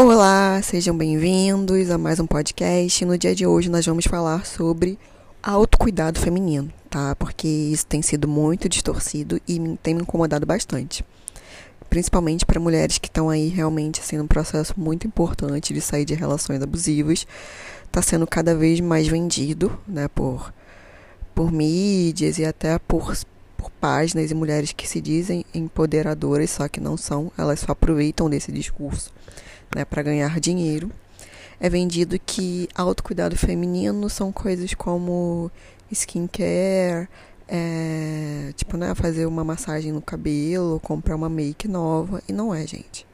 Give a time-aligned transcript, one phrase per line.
[0.00, 3.04] Olá, sejam bem-vindos a mais um podcast.
[3.04, 4.96] No dia de hoje nós vamos falar sobre
[5.42, 7.16] autocuidado feminino, tá?
[7.16, 11.04] Porque isso tem sido muito distorcido e tem me incomodado bastante.
[11.90, 16.14] Principalmente para mulheres que estão aí realmente sendo um processo muito importante de sair de
[16.14, 17.26] relações abusivas.
[17.84, 20.54] Está sendo cada vez mais vendido, né, por,
[21.34, 23.16] por mídias e até por,
[23.58, 28.30] por páginas e mulheres que se dizem empoderadoras, só que não são, elas só aproveitam
[28.30, 29.12] desse discurso
[29.74, 30.90] né, para ganhar dinheiro.
[31.60, 35.50] É vendido que autocuidado feminino são coisas como
[35.90, 37.08] skincare,
[37.48, 42.64] é, tipo, né, fazer uma massagem no cabelo, comprar uma make nova, e não é,
[42.64, 43.04] gente.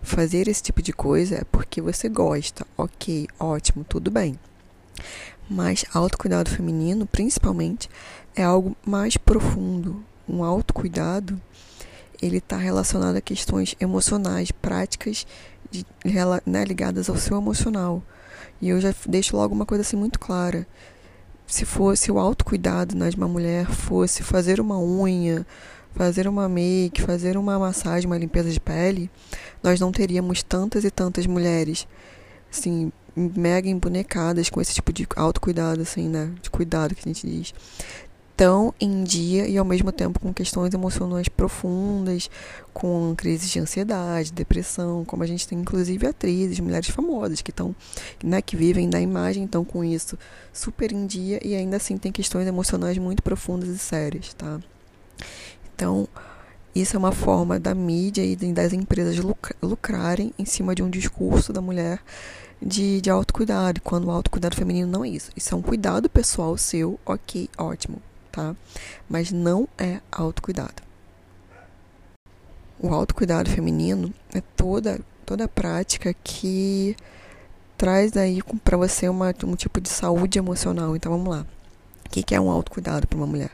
[0.00, 4.38] Fazer esse tipo de coisa é porque você gosta, ok, ótimo, tudo bem.
[5.48, 7.88] Mas autocuidado feminino, principalmente,
[8.36, 10.04] é algo mais profundo.
[10.28, 11.40] Um autocuidado,
[12.20, 15.26] ele está relacionado a questões emocionais, práticas
[15.70, 15.86] de,
[16.44, 18.02] né, ligadas ao seu emocional.
[18.60, 20.66] E eu já deixo logo uma coisa assim muito clara.
[21.46, 25.46] Se fosse o autocuidado né, de uma mulher fosse fazer uma unha,
[25.94, 29.10] fazer uma make, fazer uma massagem, uma limpeza de pele,
[29.62, 31.86] nós não teríamos tantas e tantas mulheres
[32.50, 36.30] assim, mega embonecadas com esse tipo de autocuidado, assim, né?
[36.40, 37.52] De cuidado que a gente diz
[38.38, 42.30] tão em dia e ao mesmo tempo com questões emocionais profundas,
[42.72, 47.74] com crises de ansiedade, depressão, como a gente tem inclusive atrizes, mulheres famosas que estão,
[48.22, 50.16] né, que vivem da imagem, estão com isso
[50.52, 54.60] super em dia e ainda assim tem questões emocionais muito profundas e sérias, tá?
[55.74, 56.06] Então,
[56.72, 59.16] isso é uma forma da mídia e das empresas
[59.60, 62.00] lucrarem em cima de um discurso da mulher
[62.60, 65.30] de, de autocuidado, quando o autocuidado feminino não é isso.
[65.36, 68.02] Isso é um cuidado pessoal seu, ok, ótimo
[68.38, 68.54] tá?
[69.08, 70.82] Mas não é autocuidado.
[72.78, 76.96] O autocuidado feminino é toda toda a prática que
[77.76, 80.96] traz aí para você uma, um tipo de saúde emocional.
[80.96, 81.46] Então vamos lá.
[82.06, 83.50] O que, é um autocuidado para uma mulher?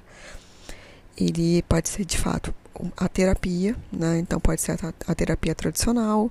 [1.17, 2.55] Ele pode ser de fato
[2.97, 4.19] a terapia, né?
[4.19, 6.31] Então pode ser a terapia tradicional,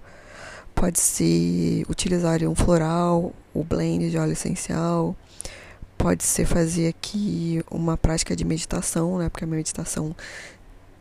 [0.75, 5.15] pode ser utilizar um floral, o blend de óleo essencial,
[5.97, 9.29] pode ser fazer aqui uma prática de meditação, né?
[9.29, 10.15] Porque a meditação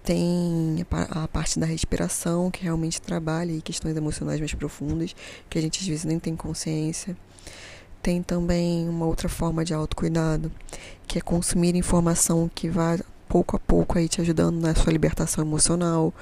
[0.04, 5.14] tem a parte da respiração, que realmente trabalha questões emocionais mais profundas,
[5.48, 7.16] que a gente às vezes nem tem consciência.
[8.02, 10.50] Tem também uma outra forma de autocuidado,
[11.06, 12.98] que é consumir informação que vai
[13.32, 16.12] pouco a pouco aí te ajudando na sua libertação emocional,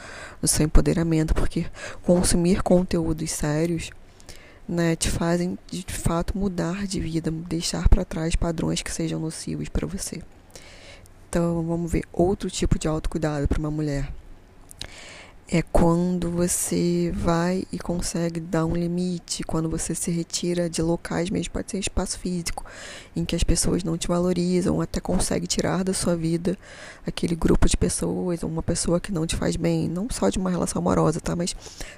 [0.40, 1.66] no seu empoderamento, porque
[2.04, 3.90] consumir conteúdos sérios
[4.68, 9.68] né, te fazem de fato mudar de vida, deixar para trás padrões que sejam nocivos
[9.68, 10.22] para você.
[11.28, 14.12] Então, vamos ver outro tipo de autocuidado para uma mulher
[15.52, 21.28] é quando você vai e consegue dar um limite, quando você se retira de locais,
[21.28, 22.64] mesmo pode ser espaço físico,
[23.16, 26.56] em que as pessoas não te valorizam, até consegue tirar da sua vida
[27.04, 30.50] aquele grupo de pessoas, uma pessoa que não te faz bem, não só de uma
[30.50, 31.34] relação amorosa, tá?
[31.34, 31.56] Mas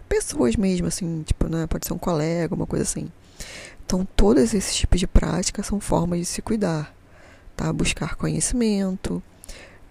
[0.08, 1.66] pessoas mesmo, assim, tipo, né?
[1.66, 3.10] Pode ser um colega, uma coisa assim.
[3.84, 6.94] Então, todos esses tipos de práticas são formas de se cuidar,
[7.54, 7.70] tá?
[7.70, 9.22] Buscar conhecimento,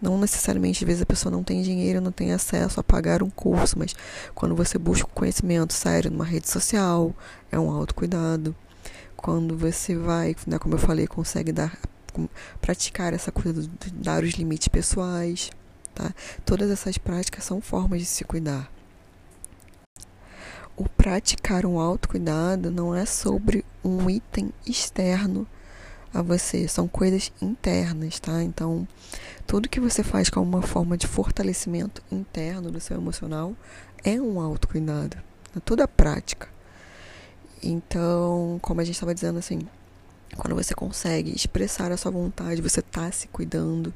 [0.01, 3.29] não necessariamente, às vezes, a pessoa não tem dinheiro, não tem acesso a pagar um
[3.29, 3.95] curso, mas
[4.33, 7.15] quando você busca o conhecimento sério numa rede social,
[7.51, 8.55] é um autocuidado.
[9.15, 11.77] Quando você vai, né, como eu falei, consegue dar,
[12.59, 15.51] praticar essa coisa de dar os limites pessoais,
[15.93, 16.11] tá?
[16.43, 18.71] Todas essas práticas são formas de se cuidar.
[20.75, 25.47] O praticar um autocuidado não é sobre um item externo
[26.13, 28.43] a você, são coisas internas, tá?
[28.43, 28.87] Então,
[29.47, 33.55] tudo que você faz como uma forma de fortalecimento interno do seu emocional
[34.03, 35.17] é um autocuidado,
[35.55, 36.47] é toda a prática.
[37.63, 39.59] Então, como a gente estava dizendo assim,
[40.35, 43.93] quando você consegue expressar a sua vontade, você tá se cuidando,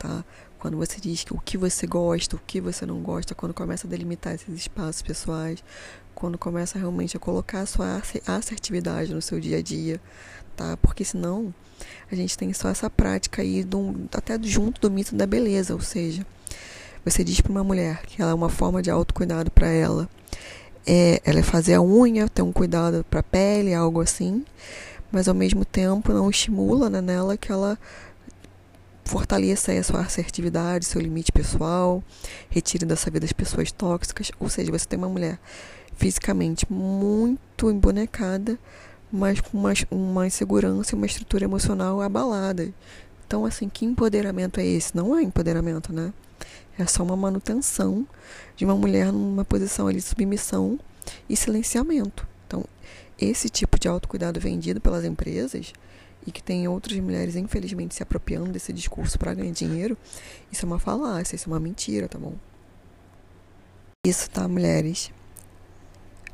[0.00, 0.24] tá?
[0.58, 3.86] Quando você diz que o que você gosta, o que você não gosta, quando começa
[3.86, 5.62] a delimitar esses espaços pessoais,
[6.14, 10.00] quando começa realmente a colocar a sua assertividade no seu dia a dia,
[10.56, 10.76] tá?
[10.78, 11.54] Porque senão
[12.10, 15.80] a gente tem só essa prática aí do, até junto do mito da beleza, ou
[15.80, 16.26] seja,
[17.04, 20.08] você diz para uma mulher que ela é uma forma de autocuidado para ela,
[20.86, 24.44] é, ela é fazer a unha, ter um cuidado para a pele, algo assim,
[25.10, 27.78] mas ao mesmo tempo não estimula né, nela que ela
[29.04, 32.02] fortaleça a sua assertividade, seu limite pessoal,
[32.48, 35.38] retire da sua vida as pessoas tóxicas, ou seja, você tem uma mulher
[35.96, 38.58] fisicamente muito embonecada,
[39.12, 42.72] mas com uma, uma insegurança e uma estrutura emocional abalada.
[43.26, 44.96] Então, assim, que empoderamento é esse?
[44.96, 46.12] Não é empoderamento, né?
[46.78, 48.06] É só uma manutenção
[48.56, 50.80] de uma mulher numa posição ali de submissão
[51.28, 52.26] e silenciamento.
[52.46, 52.64] Então,
[53.20, 55.72] esse tipo de autocuidado vendido pelas empresas
[56.26, 59.96] e que tem outras mulheres, infelizmente, se apropriando desse discurso para ganhar dinheiro,
[60.50, 62.34] isso é uma falácia, isso é uma mentira, tá bom?
[64.06, 65.10] Isso, tá, mulheres?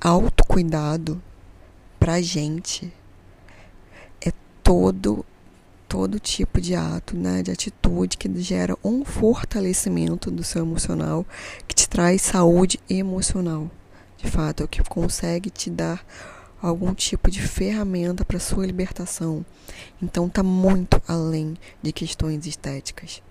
[0.00, 1.22] Autocuidado
[1.98, 2.92] pra gente
[4.20, 5.24] é todo
[5.88, 11.24] todo tipo de ato, né, de atitude que gera um fortalecimento do seu emocional,
[11.66, 13.70] que te traz saúde emocional.
[14.16, 16.04] De fato, é o que consegue te dar
[16.60, 19.44] algum tipo de ferramenta para sua libertação.
[20.00, 23.22] Então tá muito além de questões estéticas.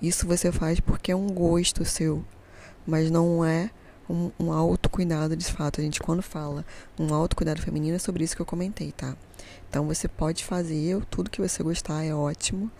[0.00, 2.24] Isso você faz porque é um gosto seu,
[2.86, 3.70] mas não é
[4.08, 5.80] um, um autocuidado de fato.
[5.80, 6.64] A gente, quando fala
[6.98, 9.16] um autocuidado feminino, é sobre isso que eu comentei, tá?
[9.68, 12.70] Então você pode fazer tudo que você gostar, é ótimo,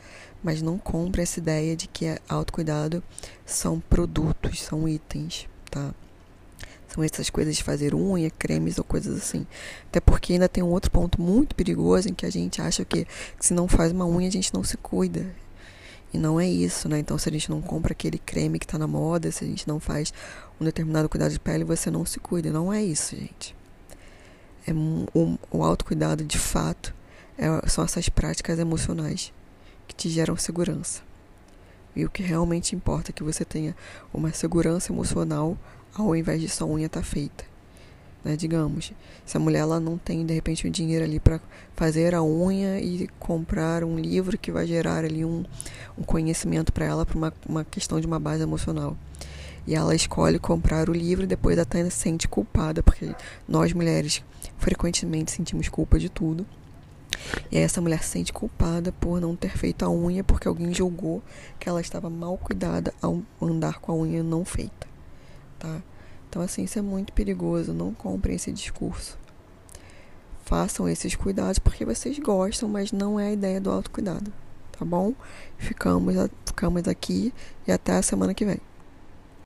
[0.42, 3.02] mas não compre essa ideia de que autocuidado
[3.44, 5.94] são produtos, são itens, tá?
[6.88, 9.47] São essas coisas de fazer unha, cremes ou coisas assim.
[9.88, 13.06] Até porque ainda tem um outro ponto muito perigoso em que a gente acha que,
[13.41, 15.27] se não faz uma unha, a gente não se cuida.
[16.15, 16.99] E não é isso, né?
[16.99, 19.67] Então, se a gente não compra aquele creme que está na moda, se a gente
[19.67, 20.15] não faz
[20.61, 22.50] um determinado cuidado de pele, você não se cuida.
[22.53, 23.55] Não é isso, gente.
[24.67, 26.94] É o, o autocuidado, de fato,
[27.37, 29.33] é, são essas práticas emocionais
[29.87, 31.03] que te geram segurança.
[31.94, 33.75] E o que realmente importa é que você tenha
[34.12, 35.56] uma segurança emocional
[35.98, 37.44] ao invés de sua unha tá feita
[38.26, 38.37] né?
[38.37, 38.93] Digamos,
[39.25, 41.40] se a mulher ela não tem de repente o dinheiro ali para
[41.76, 45.44] fazer a unha e comprar um livro que vai gerar ali um,
[45.96, 48.96] um conhecimento para ela para uma, uma questão de uma base emocional.
[49.64, 53.14] E ela escolhe comprar o livro e depois até se sente culpada, porque
[53.49, 54.22] nós mulheres
[54.58, 56.44] frequentemente sentimos culpa de tudo.
[57.50, 60.75] E aí essa mulher se sente culpada por não ter feito a unha porque alguém
[60.75, 61.22] julgou
[61.58, 64.87] que ela estava mal cuidada ao andar com a unha não feita,
[65.58, 65.82] tá?
[66.29, 67.73] Então, assim, isso é muito perigoso.
[67.73, 69.19] Não comprem esse discurso.
[70.44, 74.32] Façam esses cuidados porque vocês gostam, mas não é a ideia do autocuidado.
[74.79, 75.14] Tá bom?
[75.56, 76.14] Ficamos,
[76.44, 77.32] ficamos aqui
[77.67, 78.61] e até a semana que vem.